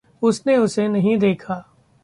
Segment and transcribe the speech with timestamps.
[0.21, 1.65] उसने उसे नहीं देखा।